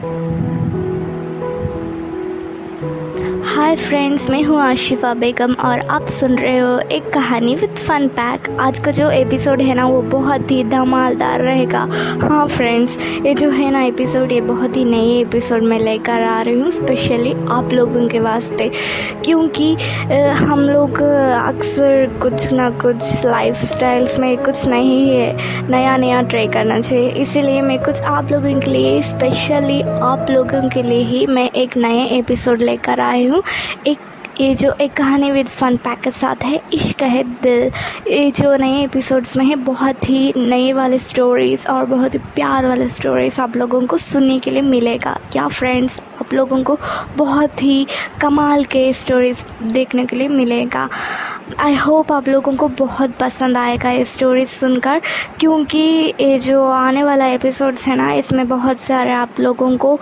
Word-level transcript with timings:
Thank 0.00 0.74
you. 0.74 0.95
Hi 3.56 3.74
friends 3.76 4.28
मैं 4.30 4.42
हूँ 4.42 4.58
आशिफा 4.60 5.12
बेगम 5.14 5.52
और 5.64 5.80
आप 5.90 6.06
सुन 6.06 6.36
रहे 6.38 6.58
हो 6.58 6.78
एक 6.92 7.08
कहानी 7.12 7.54
विद 7.56 7.76
फन 7.76 8.06
पैक 8.08 8.48
आज 8.60 8.78
का 8.78 8.90
जो 8.90 9.08
एपिसोड 9.10 9.60
है 9.62 9.74
ना, 9.74 9.86
वो 9.86 10.00
बहुत 10.02 10.50
ही 10.50 10.62
धमालदार 10.64 11.40
रहेगा। 11.40 11.78
हाँ 12.22 12.46
फ्रेंड्स 12.48 12.96
ये 13.26 13.32
जो 13.34 13.48
है 13.50 13.70
ना 13.70 13.82
एपिसोड 13.82 14.32
ये 14.32 14.40
बहुत 14.40 14.76
ही 14.76 14.84
नए 14.84 15.16
एपिसोड 15.20 15.62
में 15.62 15.78
लेकर 15.78 16.22
आ 16.22 16.40
रही 16.42 16.60
हूँ 16.60 16.70
स्पेशली 16.70 17.32
आप 17.48 17.72
लोगों 17.72 18.06
के 18.08 18.20
वास्ते। 18.20 18.70
क्योंकि 19.24 19.72
हम 20.42 20.60
लोग 20.60 21.00
अक्सर 21.00 22.06
कुछ 22.22 22.52
ना 22.52 22.68
कुछ 22.84 23.24
लाइफ 23.26 23.64
स्टाइल्स 23.64 24.18
में 24.18 24.36
कुछ 24.36 24.66
नहीं 24.66 25.08
है 25.10 25.68
नया 25.70 25.96
नया 25.96 26.20
ट्राई 26.22 26.48
करना 26.48 26.80
चाहिए। 26.80 27.08
इसीलिए 27.22 27.60
मैं 27.62 27.78
कुछ 27.84 28.02
आप 28.02 28.32
लोगों 28.32 28.54
के 28.60 28.70
लिए 28.70 29.00
स्पेशली 29.02 29.80
आप 29.82 30.30
लोगों 30.30 30.68
के 30.68 30.82
लिए 30.82 31.02
ही 31.06 31.26
मैं 31.26 31.50
एक 31.50 31.76
नए 31.76 32.06
एपिसोड 32.18 32.62
लेकर 32.62 33.00
आई 33.00 33.26
हूँ। 33.26 33.42
एक, 33.86 33.98
ये 34.40 34.54
जो 34.54 34.72
एक 34.80 34.92
कहानी 34.92 35.30
विद 35.30 35.46
फन 35.46 35.76
पैक 35.76 36.00
के 36.00 36.10
साथ 36.10 36.44
है, 36.44 36.60
इश्क 36.72 37.02
है 37.02 37.22
दिल। 37.42 37.70
ये 38.12 38.30
जो 38.30 38.56
नए 38.56 38.82
एपिसोड्स 38.84 39.36
में 39.36 39.44
है, 39.44 39.56
बहुत 39.56 40.08
ही 40.08 40.32
नए 40.36 40.72
वाले 40.72 40.98
स्टोरीज़ 40.98 41.68
और 41.68 41.84
बहुत 41.84 42.14
ही 42.14 42.18
प्यार 42.18 42.66
वाले 42.66 42.88
स्टोरीज़ 42.88 43.40
आप 43.40 43.56
लोगों 43.56 43.86
को 43.86 43.96
सुनने 43.96 44.38
के 44.38 44.50
लिए 44.50 44.62
मिलेगा। 44.62 45.18
क्या 45.32 45.48
फ्रेंड्स 45.48 46.00
आप 46.20 46.34
लोगों 46.34 46.62
को 46.62 46.78
बहुत 47.16 47.62
ही 47.62 47.86
कमाल 48.20 48.64
के 48.64 48.92
स्टोरीज़ 48.92 49.44
देखने 49.62 50.04
के 50.04 50.16
लिए 50.16 50.28
मिलेगा। 50.28 50.88
आई 51.60 51.74
होप 51.74 52.10
आप 52.12 52.28
लोगों 52.28 52.52
को 52.52 52.68
बहुत 52.68 53.10
पसंद 53.10 53.56
आएगा 53.56 53.90
ये 53.90 54.04
स्टोरी 54.04 54.44
सुनकर, 54.46 55.00
क्योंकि 55.40 55.78
ये 56.20 56.38
जो 56.38 56.64
आने 56.66 57.02
वाला 57.02 57.26
एपिसोड्स 57.26 57.86
है 57.88 57.96
ना, 57.96 58.12
इसमें 58.12 58.48
बहुत 58.48 58.80
सारे 58.80 59.12
आप 59.12 59.40
लोगों 59.40 59.76
को 59.76 59.94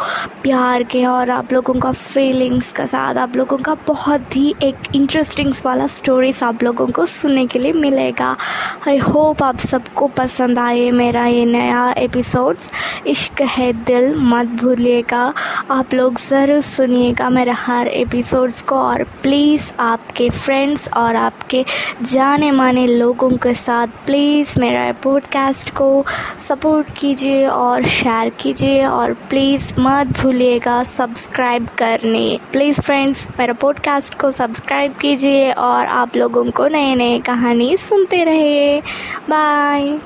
प्यार 0.43 0.83
के 0.83 1.05
और 1.07 1.31
आप 1.31 1.53
लोगों 1.53 1.75
का 1.75 1.93
फीलिंग्स 1.93 2.71
का 2.73 2.87
साथ, 2.87 3.15
आप 3.15 3.37
लोगों 3.37 3.57
का 3.57 3.75
बहुत 3.87 4.37
ही 4.37 4.55
एक 4.63 4.95
इंटरेस्टिंग्स 4.95 5.65
वाला 5.67 5.87
स्टोरीज 5.87 6.43
आप 6.43 6.63
लोगों 6.63 6.87
को 6.87 7.07
सुनने 7.07 7.47
के 7.47 7.59
लिए 7.59 7.73
मिलेगा। 7.73 8.37
आई 8.89 8.99
होप 8.99 9.43
आप 9.43 9.59
सबको 9.59 10.07
पसंद 10.17 10.59
आए 10.59 10.91
मेरा 10.91 11.27
ये 11.27 11.45
नया 11.45 11.91
एपिसोड्स 11.99 12.71
इश्क 13.07 13.43
है 13.43 13.73
दिल, 13.85 14.15
मत 14.19 14.47
भूलिएगा। 14.63 15.33
आप 15.71 15.95
लोग 15.95 16.19
ज़रूर 16.19 16.61
सुनिएगा 16.61 17.29
मेरे 17.31 17.51
हर 17.51 17.89
एपिसोड्स 17.89 18.63
को 18.63 18.75
और 18.75 19.03
प्लीज़ 19.03 19.71
आपके 19.81 20.31
फ्रेंड्स 20.31 20.89
और 20.93 21.17
आपके 21.17 21.65
जाने 22.03 22.51
माने 22.51 22.87
लोगों 22.87 23.31
के 23.31 23.55
साथ 23.55 23.87
प्लीज़ 23.87 24.61
मेरा 24.61 24.93
पॉडकास्ट 24.93 25.71
को 25.71 26.05
सपोर्ट 26.39 26.87
कीजिए 26.99 27.47
और 27.47 27.85
शेयर 27.85 28.29
कीजिए 28.29 28.85
और 28.85 29.13
प्लीज़ 29.13 29.73
मत 29.79 30.07
भूलिएगा 30.07 30.83
सब्सक्राइब 30.83 31.69
करने। 31.79 32.39
प्लीज़ 32.53 32.81
फ्रेंड्स 32.81 33.27
मेरा 33.39 33.55
पॉडकास्ट 33.55 34.15
को 34.15 34.31
सब्सक्राइब 34.33 34.95
कीजिए 34.95 35.53
और 35.53 35.87
आप 35.87 36.17
लोगों 36.17 36.51
को 36.51 36.69
नए 36.69 36.95
नए 36.95 37.19
कहानी 37.19 37.77
सुनते 37.77 38.25
रहिए। 38.25 38.81
बाय 39.31 39.99